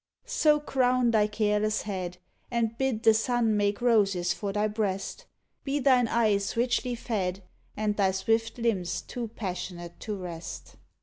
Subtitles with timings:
[0.25, 2.17] So, crown thy careless head,
[2.49, 5.25] And bid the sun make roses for thy breast!
[5.63, 7.43] Be thine eyes richly fed
[7.77, 10.77] And thy swift limbs too passionate to rest!